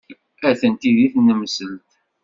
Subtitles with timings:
[0.49, 1.89] Atenti deg tnemselt.